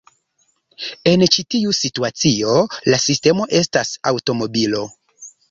En 1.11 1.25
ĉi 1.35 1.45
tiu 1.55 1.73
situacio, 1.79 2.57
la 2.95 3.01
sistemo 3.05 3.47
estas 3.61 3.93
aŭtomobilo. 4.15 4.83